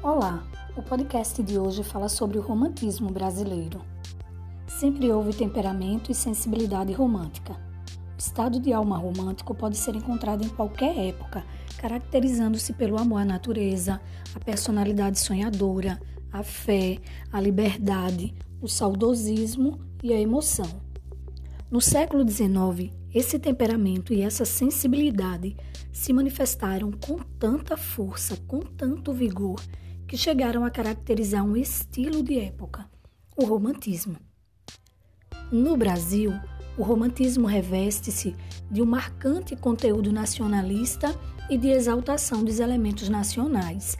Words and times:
Olá, 0.00 0.46
o 0.76 0.82
podcast 0.82 1.42
de 1.42 1.58
hoje 1.58 1.82
fala 1.82 2.08
sobre 2.08 2.38
o 2.38 2.40
romantismo 2.40 3.10
brasileiro. 3.10 3.80
Sempre 4.68 5.10
houve 5.10 5.32
temperamento 5.32 6.12
e 6.12 6.14
sensibilidade 6.14 6.92
romântica. 6.92 7.54
O 8.14 8.18
estado 8.18 8.60
de 8.60 8.72
alma 8.72 8.96
romântico 8.96 9.52
pode 9.56 9.76
ser 9.76 9.96
encontrado 9.96 10.44
em 10.44 10.48
qualquer 10.50 10.96
época, 10.96 11.44
caracterizando-se 11.78 12.72
pelo 12.74 12.96
amor 12.96 13.22
à 13.22 13.24
natureza, 13.24 14.00
a 14.36 14.38
personalidade 14.38 15.18
sonhadora, 15.18 16.00
a 16.32 16.44
fé, 16.44 16.98
a 17.32 17.40
liberdade, 17.40 18.36
o 18.62 18.68
saudosismo 18.68 19.80
e 20.00 20.12
a 20.12 20.20
emoção. 20.20 20.80
No 21.68 21.80
século 21.80 22.26
XIX, 22.26 22.94
esse 23.14 23.38
temperamento 23.38 24.12
e 24.12 24.20
essa 24.20 24.44
sensibilidade 24.44 25.56
se 25.92 26.12
manifestaram 26.12 26.92
com 26.92 27.18
tanta 27.38 27.76
força, 27.76 28.36
com 28.46 28.60
tanto 28.60 29.12
vigor, 29.12 29.60
que 30.06 30.16
chegaram 30.16 30.64
a 30.64 30.70
caracterizar 30.70 31.44
um 31.44 31.56
estilo 31.56 32.22
de 32.22 32.38
época, 32.38 32.88
o 33.36 33.44
romantismo. 33.44 34.16
No 35.50 35.76
Brasil, 35.76 36.32
o 36.76 36.82
romantismo 36.82 37.46
reveste-se 37.46 38.36
de 38.70 38.80
um 38.80 38.86
marcante 38.86 39.56
conteúdo 39.56 40.12
nacionalista 40.12 41.14
e 41.50 41.56
de 41.56 41.68
exaltação 41.68 42.44
dos 42.44 42.60
elementos 42.60 43.08
nacionais, 43.08 43.96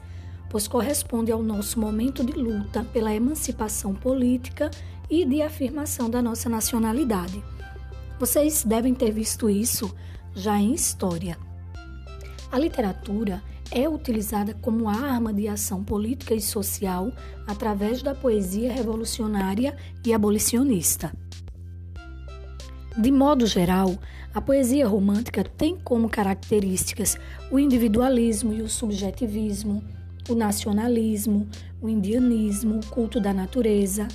pois 0.48 0.68
corresponde 0.68 1.32
ao 1.32 1.42
nosso 1.42 1.80
momento 1.80 2.24
de 2.24 2.32
luta 2.32 2.84
pela 2.84 3.14
emancipação 3.14 3.94
política 3.94 4.70
e 5.10 5.24
de 5.24 5.42
afirmação 5.42 6.08
da 6.08 6.22
nossa 6.22 6.48
nacionalidade. 6.48 7.42
Vocês 8.18 8.64
devem 8.64 8.94
ter 8.94 9.12
visto 9.12 9.48
isso 9.48 9.94
já 10.34 10.58
em 10.58 10.74
história. 10.74 11.38
A 12.50 12.58
literatura 12.58 13.42
é 13.70 13.88
utilizada 13.88 14.54
como 14.54 14.88
arma 14.88 15.32
de 15.32 15.46
ação 15.46 15.84
política 15.84 16.34
e 16.34 16.40
social 16.40 17.12
através 17.46 18.02
da 18.02 18.14
poesia 18.14 18.72
revolucionária 18.72 19.76
e 20.04 20.12
abolicionista. 20.12 21.12
De 22.96 23.12
modo 23.12 23.46
geral, 23.46 23.96
a 24.34 24.40
poesia 24.40 24.88
romântica 24.88 25.44
tem 25.44 25.76
como 25.76 26.08
características 26.08 27.16
o 27.52 27.58
individualismo 27.58 28.52
e 28.52 28.62
o 28.62 28.68
subjetivismo, 28.68 29.84
o 30.28 30.34
nacionalismo, 30.34 31.46
o 31.80 31.88
indianismo, 31.88 32.80
o 32.80 32.86
culto 32.86 33.20
da 33.20 33.32
natureza, 33.32 34.08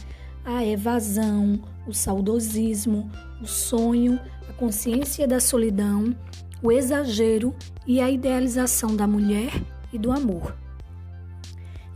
a 0.44 0.66
evasão, 0.66 1.62
o 1.88 1.94
saudosismo, 1.94 3.10
o 3.44 3.47
sonho, 3.47 4.17
a 4.49 4.53
consciência 4.53 5.27
da 5.27 5.38
solidão, 5.38 6.16
o 6.61 6.72
exagero 6.72 7.53
e 7.86 7.99
a 7.99 8.09
idealização 8.09 8.95
da 8.95 9.05
mulher 9.05 9.52
e 9.91 9.99
do 9.99 10.13
amor. 10.13 10.55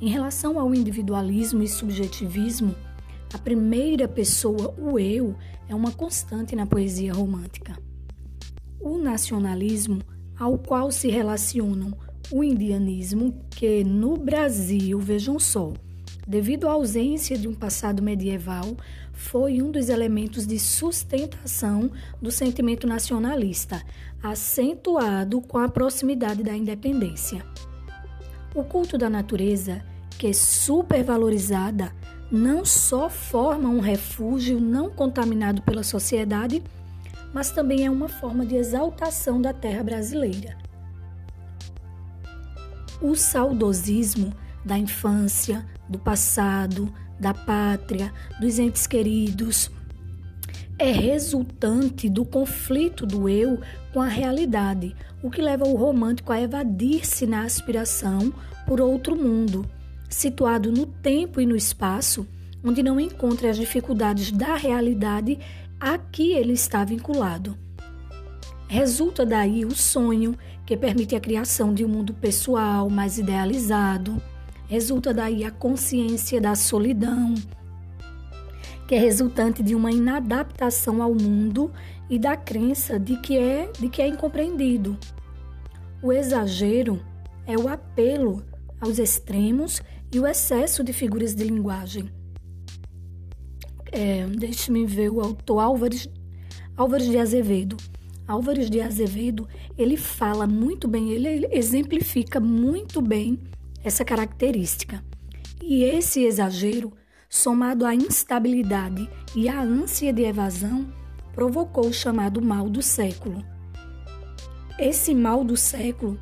Em 0.01 0.09
relação 0.09 0.59
ao 0.59 0.75
individualismo 0.75 1.63
e 1.63 1.67
subjetivismo, 1.67 2.75
a 3.33 3.37
primeira 3.37 4.09
pessoa, 4.09 4.75
o 4.77 4.99
eu, 4.99 5.35
é 5.69 5.73
uma 5.73 5.91
constante 5.91 6.53
na 6.53 6.65
poesia 6.65 7.13
romântica. 7.13 7.77
O 8.77 8.97
nacionalismo, 8.97 10.01
ao 10.37 10.57
qual 10.57 10.91
se 10.91 11.09
relacionam 11.09 11.97
o 12.29 12.43
indianismo, 12.43 13.33
que 13.51 13.85
no 13.85 14.17
Brasil, 14.17 14.99
vejam 14.99 15.39
só, 15.39 15.71
devido 16.28 16.67
à 16.67 16.73
ausência 16.73 17.38
de 17.38 17.47
um 17.47 17.53
passado 17.53 18.03
medieval, 18.03 18.75
foi 19.14 19.61
um 19.61 19.72
dos 19.72 19.88
elementos 19.88 20.45
de 20.45 20.59
sustentação 20.59 21.89
do 22.22 22.30
sentimento 22.30 22.86
nacionalista, 22.86 23.81
acentuado 24.22 25.42
com 25.42 25.58
a 25.58 25.70
proximidade 25.70 26.44
da 26.44 26.55
independência. 26.55 27.44
O 28.53 28.64
culto 28.64 28.98
da 28.98 29.09
natureza, 29.09 29.81
que 30.17 30.28
é 30.28 30.33
supervalorizada, 30.33 31.94
não 32.30 32.66
só 32.66 33.10
forma 33.10 33.70
um 33.70 33.80
refúgio 33.80 34.60
não 34.60 34.89
contaminado 34.89 35.61
pela 35.61 35.83
sociedade, 35.83 36.61
mas 37.33 37.52
também 37.52 37.86
é 37.86 37.89
uma 37.89 38.10
forma 38.10 38.45
de 38.45 38.55
exaltação 38.55 39.42
da 39.42 39.54
terra 39.54 39.83
brasileira. 39.83 40.58
O 43.02 43.16
saudosismo 43.16 44.33
da 44.67 44.78
infância, 44.78 45.66
do 45.89 45.98
passado, 45.98 46.94
da 47.20 47.33
pátria, 47.33 48.14
dos 48.39 48.60
entes 48.60 48.86
queridos. 48.86 49.72
É 50.78 50.92
resultante 50.92 52.08
do 52.08 52.23
conflito 52.23 53.05
do 53.05 53.28
eu 53.28 53.60
com 53.92 54.02
a 54.02 54.08
realidade, 54.08 54.95
o 55.23 55.32
que 55.32 55.42
leva 55.42 55.67
o 55.67 55.76
romântico 55.76 56.32
a 56.32 56.39
evadir-se 56.39 57.26
na 57.26 57.42
aspiração 57.44 58.32
por 58.67 58.80
outro 58.80 59.16
mundo, 59.16 59.66
situado 60.08 60.72
no 60.72 60.86
tempo 60.86 61.42
e 61.42 61.45
no 61.45 61.55
espaço, 61.55 62.28
onde 62.64 62.84
não 62.84 62.99
encontra 62.99 63.49
as 63.49 63.58
dificuldades 63.58 64.32
da 64.32 64.55
realidade 64.55 65.39
a 65.80 65.98
que 65.98 66.34
ele 66.34 66.54
está 66.54 66.84
vinculado. 66.84 67.58
Resulta 68.67 69.26
daí 69.26 69.64
o 69.64 69.73
sonho, 69.73 70.38
que 70.66 70.76
permite 70.76 71.16
a 71.16 71.20
criação 71.20 71.73
de 71.73 71.86
um 71.86 71.88
mundo 71.88 72.14
pessoal 72.14 72.89
mais 72.89 73.17
idealizado 73.17 74.22
Resulta 74.67 75.14
daí 75.14 75.45
a 75.45 75.52
consciência 75.52 76.42
da 76.42 76.54
solidão, 76.54 77.33
que 78.86 78.95
é 78.95 79.00
resultante 79.00 79.64
de 79.64 79.73
uma 79.73 79.92
inadaptação 79.92 81.02
ao 81.02 81.14
mundo 81.14 81.72
e 82.10 82.20
da 82.20 82.36
crença 82.36 83.00
de 83.00 83.17
que 83.22 83.38
é, 83.38 83.72
de 83.80 83.88
que 83.88 84.02
é 84.02 84.08
incompreendido. 84.08 84.98
O 86.02 86.11
exagero 86.11 87.02
é 87.45 87.58
o 87.58 87.70
apelo 87.70 88.44
aos 88.80 89.00
extremos 89.00 89.82
e 90.14 90.20
o 90.20 90.28
excesso 90.28 90.84
de 90.84 90.92
figuras 90.92 91.34
de 91.34 91.45
linguagem. 91.45 92.10
É, 93.89 94.26
Deixe-me 94.28 94.86
ver 94.86 95.10
o 95.10 95.22
autor 95.22 95.60
Álvares, 95.60 96.10
Álvares 96.76 97.08
de 97.10 97.17
Azevedo. 97.17 97.78
Álvares 98.28 98.70
de 98.70 98.82
Azevedo, 98.82 99.48
ele 99.78 99.95
fala 99.95 100.45
muito 100.45 100.89
bem, 100.89 101.11
ele 101.11 101.48
exemplifica 101.52 102.42
muito 102.42 103.02
bem 103.02 103.39
essa 103.87 104.03
característica. 104.03 105.03
E 105.64 105.83
esse 105.83 106.23
exagero, 106.23 106.93
somado 107.30 107.86
à 107.86 107.95
instabilidade 107.95 109.09
e 109.36 109.49
à 109.49 109.61
ânsia 109.61 110.14
de 110.14 110.23
evasão, 110.23 110.93
provocou 111.33 111.87
o 111.87 111.93
chamado 111.93 112.42
mal 112.42 112.70
do 112.70 112.81
século. 112.81 113.43
Esse 114.77 115.15
mal 115.15 115.43
do 115.43 115.58
século, 115.58 116.20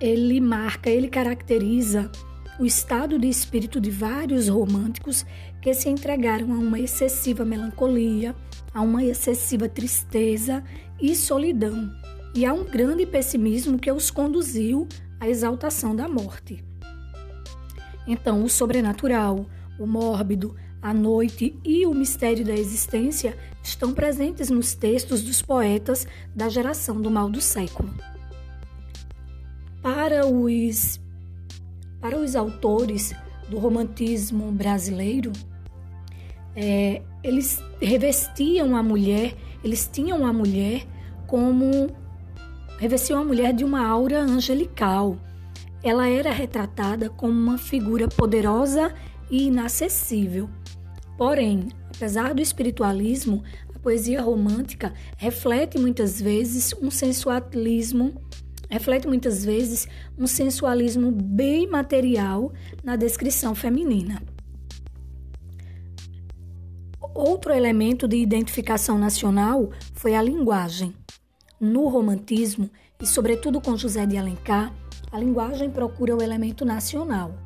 ele 0.00 0.40
marca, 0.40 0.90
ele 0.90 1.08
caracteriza 1.08 2.10
o 2.58 2.66
estado 2.66 3.18
de 3.18 3.28
espírito 3.28 3.80
de 3.80 3.90
vários 3.90 4.48
românticos 4.48 5.24
que 5.60 5.72
se 5.72 5.88
entregaram 5.88 6.52
a 6.52 6.58
uma 6.58 6.78
excessiva 6.78 7.44
melancolia, 7.44 8.36
a 8.74 8.80
uma 8.80 9.02
excessiva 9.04 9.68
tristeza 9.68 10.62
e 11.00 11.14
solidão, 11.14 11.90
e 12.34 12.44
a 12.44 12.52
um 12.52 12.64
grande 12.64 13.06
pessimismo 13.06 13.78
que 13.78 13.90
os 13.90 14.10
conduziu 14.10 14.86
a 15.22 15.28
exaltação 15.28 15.94
da 15.94 16.08
morte. 16.08 16.64
Então, 18.08 18.42
o 18.42 18.48
sobrenatural, 18.48 19.46
o 19.78 19.86
mórbido, 19.86 20.56
a 20.82 20.92
noite 20.92 21.56
e 21.64 21.86
o 21.86 21.94
mistério 21.94 22.44
da 22.44 22.52
existência 22.52 23.38
estão 23.62 23.94
presentes 23.94 24.50
nos 24.50 24.74
textos 24.74 25.22
dos 25.22 25.40
poetas 25.40 26.08
da 26.34 26.48
geração 26.48 27.00
do 27.00 27.08
mal 27.08 27.30
do 27.30 27.40
século. 27.40 27.94
Para 29.80 30.26
os, 30.26 31.00
para 32.00 32.18
os 32.18 32.34
autores 32.34 33.14
do 33.48 33.60
romantismo 33.60 34.50
brasileiro, 34.50 35.30
é, 36.56 37.00
eles 37.22 37.62
revestiam 37.80 38.74
a 38.74 38.82
mulher, 38.82 39.36
eles 39.62 39.88
tinham 39.92 40.26
a 40.26 40.32
mulher 40.32 40.84
como 41.28 42.01
revestiu 42.82 43.16
a 43.16 43.22
mulher 43.22 43.52
de 43.52 43.62
uma 43.62 43.86
aura 43.86 44.20
angelical. 44.20 45.16
Ela 45.84 46.08
era 46.08 46.32
retratada 46.32 47.08
como 47.08 47.32
uma 47.32 47.56
figura 47.56 48.08
poderosa 48.08 48.92
e 49.30 49.44
inacessível. 49.46 50.50
Porém, 51.16 51.68
apesar 51.94 52.34
do 52.34 52.42
espiritualismo, 52.42 53.44
a 53.72 53.78
poesia 53.78 54.20
romântica 54.20 54.92
reflete 55.16 55.78
muitas 55.78 56.20
vezes 56.20 56.74
um 56.82 56.90
sensualismo, 56.90 58.20
reflete 58.68 59.06
muitas 59.06 59.44
vezes 59.44 59.86
um 60.18 60.26
sensualismo 60.26 61.12
bem 61.12 61.68
material 61.68 62.52
na 62.82 62.96
descrição 62.96 63.54
feminina. 63.54 64.20
Outro 67.14 67.52
elemento 67.52 68.08
de 68.08 68.16
identificação 68.16 68.98
nacional 68.98 69.70
foi 69.94 70.16
a 70.16 70.22
linguagem. 70.22 70.92
No 71.62 71.86
romantismo, 71.86 72.68
e 73.00 73.06
sobretudo 73.06 73.60
com 73.60 73.76
José 73.76 74.04
de 74.04 74.16
Alencar, 74.16 74.74
a 75.12 75.20
linguagem 75.20 75.70
procura 75.70 76.16
o 76.16 76.20
elemento 76.20 76.64
nacional. 76.64 77.38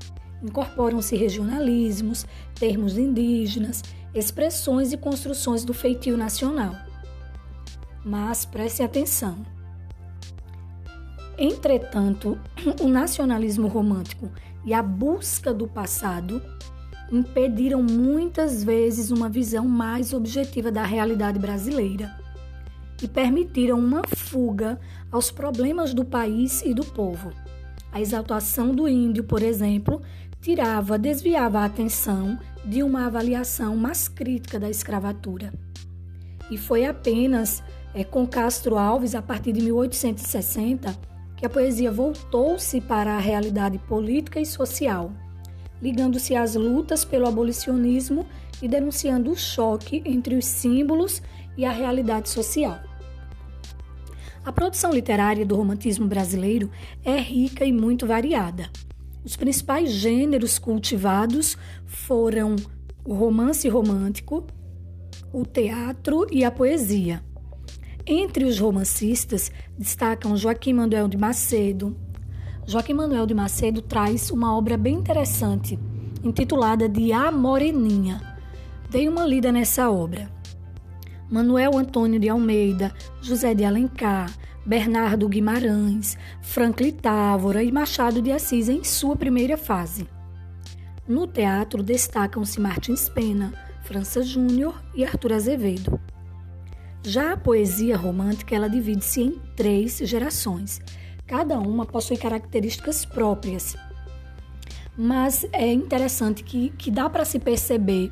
Incorporam-se 0.43 1.15
regionalismos, 1.15 2.25
termos 2.55 2.97
indígenas, 2.97 3.83
expressões 4.15 4.91
e 4.91 4.97
construções 4.97 5.67
do 5.67 5.75
feitio 5.75 6.17
nacional. 6.17 6.75
Mas 8.03 8.47
preste 8.47 8.83
atenção. 8.83 9.37
Entretanto, 11.37 12.41
o 12.81 12.89
nacionalismo 12.89 13.69
romântico 13.69 14.31
e 14.65 14.73
a 14.73 14.83
busca 14.83 15.53
do 15.53 15.69
passado 15.69 16.41
impediram 17.13 17.83
muitas 17.83 18.65
vezes 18.65 19.11
uma 19.11 19.29
visão 19.29 19.69
mais 19.69 20.15
objetiva 20.15 20.73
da 20.73 20.85
realidade 20.85 21.39
brasileira 21.39 22.25
e 23.03 23.09
permitiram 23.09 23.79
uma 23.79 24.03
fuga 24.07 24.79
aos 25.11 25.31
problemas 25.31 25.93
do 25.93 26.05
país 26.05 26.63
e 26.63 26.73
do 26.73 26.85
povo. 26.85 27.33
A 27.93 28.01
exaltação 28.01 28.75
do 28.75 28.89
índio, 28.89 29.25
por 29.25 29.43
exemplo, 29.43 30.01
tirava, 30.41 30.99
desviava 30.99 31.61
a 31.61 31.65
atenção 31.65 32.39
de 32.65 32.83
uma 32.83 33.07
avaliação 33.07 33.77
mais 33.77 34.09
crítica 34.09 34.59
da 34.59 34.69
escravatura. 34.69 35.53
E 36.51 36.57
foi 36.57 36.85
apenas 36.85 37.63
é, 37.95 38.05
com 38.05 38.27
Castro 38.27 38.77
Alves, 38.77 39.15
a 39.15 39.23
partir 39.23 39.53
de 39.53 39.61
1860, 39.63 40.97
que 41.37 41.45
a 41.45 41.51
poesia 41.51 41.91
voltou-se 41.91 42.81
para 42.81 43.15
a 43.15 43.19
realidade 43.19 43.79
política 43.79 44.41
e 44.41 44.47
social, 44.47 45.11
ligando-se 45.81 46.35
às 46.35 46.55
lutas 46.55 47.05
pelo 47.05 47.27
abolicionismo 47.27 48.27
e 48.63 48.69
denunciando 48.69 49.31
o 49.31 49.37
choque 49.37 50.03
entre 50.05 50.35
os 50.35 50.45
símbolos 50.45 51.23
e 51.57 51.65
a 51.65 51.71
realidade 51.71 52.29
social. 52.29 52.81
A 54.45 54.53
produção 54.53 54.93
literária 54.93 55.45
do 55.45 55.57
romantismo 55.57 56.07
brasileiro 56.07 56.71
é 57.05 57.17
rica 57.19 57.65
e 57.65 57.73
muito 57.73 58.07
variada. 58.07 58.71
Os 59.25 59.35
principais 59.35 59.91
gêneros 59.91 60.57
cultivados 60.57 61.59
foram 61.85 62.55
o 63.05 63.13
romance 63.13 63.69
romântico, 63.69 64.47
o 65.33 65.45
teatro 65.45 66.27
e 66.31 66.45
a 66.45 66.51
poesia. 66.53 67.25
Entre 68.07 68.45
os 68.45 68.61
romancistas 68.61 69.51
destacam 69.77 70.37
Joaquim 70.37 70.75
Manuel 70.75 71.09
de 71.09 71.17
Macedo. 71.17 71.97
Joaquim 72.65 72.95
Manuel 72.95 73.27
de 73.27 73.35
Macedo 73.35 73.83
traz 73.83 74.31
uma 74.31 74.57
obra 74.57 74.77
bem 74.77 74.95
interessante, 74.95 75.77
intitulada 76.23 76.89
de 76.89 77.13
A 77.13 77.33
Moreninha. 77.33 78.21
Dei 78.89 79.09
uma 79.09 79.27
lida 79.27 79.51
nessa 79.51 79.91
obra. 79.91 80.36
Manuel 81.31 81.77
Antônio 81.77 82.21
de 82.21 82.29
Almeida, 82.29 82.95
José 83.21 83.55
de 83.55 83.65
Alencar, 83.65 84.33
Bernardo 84.65 85.29
Guimarães, 85.29 86.17
Franklin 86.41 86.93
Távora 86.93 87.63
e 87.63 87.73
Machado 87.73 88.23
de 88.23 88.31
Assis 88.31 88.69
em 88.69 88.85
sua 88.85 89.17
primeira 89.17 89.57
fase. 89.57 90.09
No 91.07 91.27
teatro 91.27 91.83
destacam-se 91.83 92.61
Martins 92.61 93.09
Pena, 93.09 93.53
França 93.83 94.23
Júnior 94.23 94.83
e 94.95 95.05
Arthur 95.05 95.33
Azevedo. 95.33 96.01
Já 97.03 97.33
a 97.33 97.37
poesia 97.37 97.97
romântica 97.97 98.57
ela 98.57 98.69
divide-se 98.69 99.21
em 99.21 99.41
três 99.55 99.99
gerações. 99.99 100.81
Cada 101.25 101.59
uma 101.59 101.87
possui 101.87 102.17
características 102.17 103.05
próprias. 103.05 103.77
Mas 104.97 105.47
é 105.53 105.73
interessante 105.73 106.43
que, 106.43 106.71
que 106.71 106.91
dá 106.91 107.09
para 107.09 107.25
se 107.25 107.39
perceber 107.39 108.11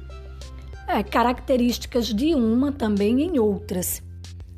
é, 0.87 1.03
características 1.03 2.07
de 2.07 2.35
uma 2.35 2.73
também 2.73 3.23
em 3.23 3.39
outras. 3.39 4.03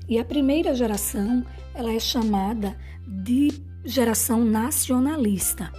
E 0.08 0.18
a 0.18 0.24
primeira 0.24 0.74
geração, 0.74 1.44
ela 1.74 1.92
é 1.92 1.98
chamada 1.98 2.76
de 3.06 3.52
geração 3.84 4.44
nacionalista. 4.44 5.72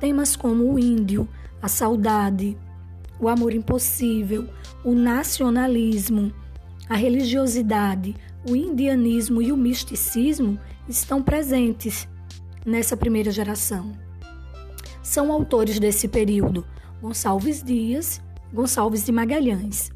Temas 0.00 0.36
como 0.36 0.72
o 0.72 0.78
índio, 0.78 1.28
a 1.60 1.68
saudade, 1.68 2.56
o 3.18 3.28
amor 3.28 3.54
impossível, 3.54 4.48
o 4.84 4.92
nacionalismo, 4.94 6.32
a 6.88 6.96
religiosidade, 6.96 8.14
o 8.48 8.54
indianismo 8.54 9.40
e 9.40 9.50
o 9.50 9.56
misticismo 9.56 10.58
estão 10.88 11.22
presentes 11.22 12.06
nessa 12.64 12.96
primeira 12.96 13.30
geração. 13.30 13.92
São 15.02 15.32
autores 15.32 15.78
desse 15.78 16.08
período 16.08 16.66
Gonçalves 17.00 17.62
Dias, 17.62 18.20
Gonçalves 18.54 19.04
de 19.04 19.10
Magalhães. 19.10 19.90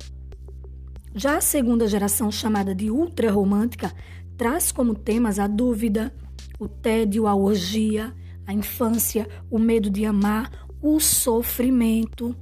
Já 1.14 1.36
a 1.36 1.40
segunda 1.40 1.86
geração, 1.86 2.28
chamada 2.28 2.74
de 2.74 2.90
ultra-romântica, 2.90 3.92
traz 4.36 4.72
como 4.72 4.96
temas 4.96 5.38
a 5.38 5.46
dúvida, 5.46 6.12
o 6.58 6.66
tédio, 6.66 7.28
a 7.28 7.36
orgia, 7.36 8.12
a 8.44 8.52
infância, 8.52 9.28
o 9.48 9.60
medo 9.60 9.88
de 9.88 10.04
amar, 10.04 10.66
o 10.82 10.98
sofrimento. 10.98 12.34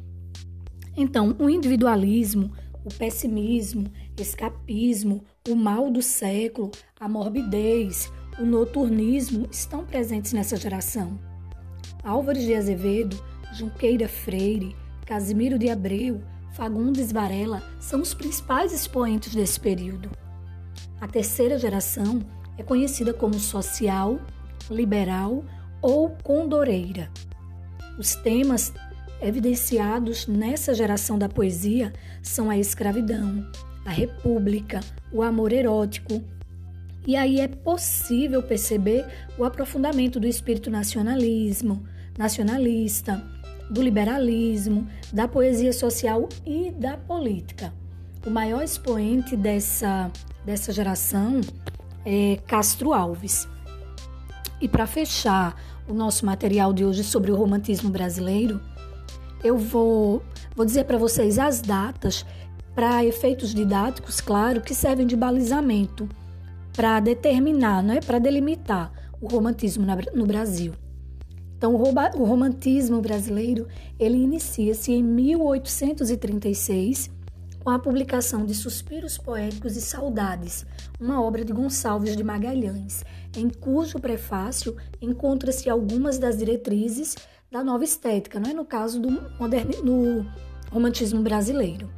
Então, 0.97 1.37
o 1.39 1.51
individualismo, 1.51 2.51
o 2.83 2.89
pessimismo, 2.89 3.85
escapismo, 4.19 5.23
o 5.47 5.55
mal 5.55 5.91
do 5.91 6.01
século, 6.01 6.71
a 6.99 7.07
morbidez, 7.07 8.11
o 8.39 8.47
noturnismo 8.47 9.47
estão 9.51 9.85
presentes 9.85 10.33
nessa 10.33 10.57
geração. 10.57 11.21
Álvares 12.03 12.45
de 12.45 12.55
Azevedo, 12.55 13.23
Junqueira 13.53 14.09
Freire, 14.09 14.75
Casimiro 15.07 15.57
de 15.57 15.71
Abreu, 15.71 16.21
Fagundes 16.53 17.13
Varela 17.13 17.63
são 17.79 18.03
os 18.03 18.13
principais 18.13 18.73
expoentes 18.73 19.33
desse 19.33 19.61
período. 19.61 20.11
A 21.01 21.07
terceira 21.07 21.57
geração 21.61 22.27
é 22.59 22.65
conhecida 22.65 23.15
como 23.15 23.35
social, 23.35 24.19
liberal 24.69 25.45
ou 25.81 26.11
condoreira. 26.25 27.09
Os 27.97 28.17
temas 28.17 28.73
evidenciados 29.23 30.27
nessa 30.27 30.75
geração 30.75 31.17
da 31.17 31.29
poesia 31.29 31.93
são 32.21 32.51
a 32.51 32.59
escravidão, 32.59 33.49
a 33.85 33.91
república, 33.91 34.81
o 35.13 35.23
amor 35.23 35.53
erótico. 35.53 36.21
E 37.07 37.15
aí 37.15 37.39
é 37.39 37.47
possível 37.47 38.43
perceber 38.43 39.07
o 39.39 39.45
aprofundamento 39.45 40.19
do 40.19 40.27
espírito 40.27 40.69
nacionalismo, 40.69 41.87
nacionalista, 42.19 43.23
do 43.71 43.83
liberalismo, 43.83 44.87
da 45.13 45.27
poesia 45.27 45.73
social 45.73 46.29
e 46.45 46.71
da 46.71 46.97
política. 46.97 47.73
O 48.27 48.31
maior 48.31 48.63
expoente 48.63 49.37
dessa, 49.37 50.11
dessa 50.45 50.73
geração 50.73 51.41
é 52.05 52.39
Castro 52.47 52.93
Alves. 52.93 53.49
E 54.61 54.69
para 54.69 54.87
fechar 54.87 55.55
o 55.89 55.95
nosso 55.95 56.25
material 56.25 56.73
de 56.73 56.85
hoje 56.85 57.05
sobre 57.05 57.31
o 57.31 57.37
romantismo 57.37 57.91
brasileiro, 57.91 58.61
eu 59.45 59.57
vou, 59.57 60.23
vou 60.55 60.65
dizer 60.65 60.85
para 60.85 60.99
vocês 60.99 61.39
as 61.39 61.61
datas 61.61 62.25
para 62.75 63.05
efeitos 63.05 63.55
didáticos, 63.55 64.21
claro, 64.21 64.61
que 64.61 64.75
servem 64.75 65.07
de 65.07 65.17
balizamento 65.17 66.09
para 66.75 67.01
determinar, 67.01 67.83
não 67.83 67.95
é, 67.95 68.01
para 68.01 68.19
delimitar 68.19 68.93
o 69.21 69.27
romantismo 69.29 69.87
no 70.15 70.27
Brasil. 70.27 70.75
Então, 71.57 71.75
o 71.75 72.25
romantismo 72.25 73.01
brasileiro 73.01 73.67
ele 73.99 74.19
inicia-se 74.19 74.93
em 74.93 75.03
1836 75.03 77.17
com 77.67 77.71
a 77.71 77.79
publicação 77.79 78.45
de 78.45 78.55
Suspiros 78.55 79.19
Poéticos 79.19 79.77
e 79.77 79.81
Saudades, 79.81 80.65
uma 81.01 81.21
obra 81.21 81.45
de 81.45 81.53
Gonçalves 81.53 82.17
de 82.17 82.23
Magalhães, 82.23 83.05
em 83.37 83.49
cujo 83.49 83.99
prefácio 83.99 84.77
encontra-se 85.01 85.69
algumas 85.69 86.17
das 86.17 86.39
diretrizes 86.39 87.17
da 87.51 87.65
nova 87.65 87.83
estética, 87.83 88.39
não 88.39 88.51
é 88.51 88.55
no 88.55 88.65
caso 88.65 89.01
do, 89.01 89.11
moderni, 89.41 89.83
do 89.83 90.25
romantismo 90.71 91.23
brasileiro. 91.23 91.91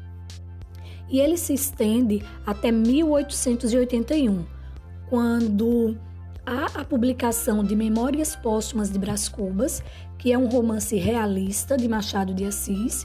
E 1.11 1.21
ele 1.21 1.37
se 1.37 1.53
estende 1.53 2.25
até 2.47 2.73
1881, 2.73 4.47
quando 5.11 5.99
há 6.49 6.81
a 6.81 6.85
publicação 6.85 7.63
de 7.63 7.77
Memórias 7.77 8.35
Póstumas 8.35 8.91
de 8.91 8.99
Brás 8.99 9.29
Cubas, 9.29 9.83
que 10.17 10.33
é 10.33 10.39
um 10.39 10.49
romance 10.49 10.97
realista 10.97 11.77
de 11.77 11.87
Machado 11.87 12.33
de 12.33 12.47
Assis, 12.47 13.05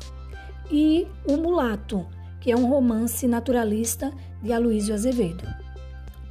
e 0.71 1.05
O 1.27 1.35
Mulato, 1.35 2.07
que 2.39 2.51
é 2.51 2.55
um 2.55 2.65
romance 2.67 3.27
naturalista 3.27 4.13
de 4.41 4.53
Aloísio 4.53 4.93
Azevedo. 4.93 5.45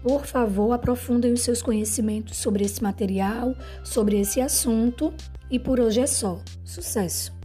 Por 0.02 0.25
favor, 0.25 0.73
aprofundem 0.73 1.35
os 1.35 1.42
seus 1.42 1.61
conhecimentos 1.61 2.38
sobre 2.38 2.64
esse 2.64 2.83
material, 2.83 3.54
sobre 3.85 4.19
esse 4.19 4.40
assunto, 4.40 5.12
e 5.50 5.59
por 5.59 5.78
hoje 5.78 6.00
é 6.00 6.07
só. 6.07 6.40
Sucesso! 6.64 7.41